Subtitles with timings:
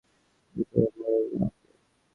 [0.55, 1.71] বেঘোরে মরো না, ওকে?